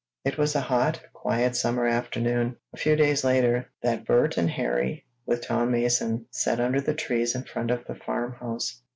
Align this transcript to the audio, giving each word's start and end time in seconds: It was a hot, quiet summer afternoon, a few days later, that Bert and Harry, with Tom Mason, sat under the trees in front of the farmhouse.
It 0.25 0.35
was 0.39 0.55
a 0.55 0.61
hot, 0.61 0.99
quiet 1.13 1.55
summer 1.55 1.85
afternoon, 1.85 2.55
a 2.73 2.77
few 2.77 2.95
days 2.95 3.23
later, 3.23 3.69
that 3.83 4.03
Bert 4.03 4.35
and 4.35 4.49
Harry, 4.49 5.05
with 5.27 5.43
Tom 5.43 5.69
Mason, 5.69 6.25
sat 6.31 6.59
under 6.59 6.81
the 6.81 6.95
trees 6.95 7.35
in 7.35 7.43
front 7.43 7.69
of 7.69 7.85
the 7.85 7.93
farmhouse. 7.93 8.81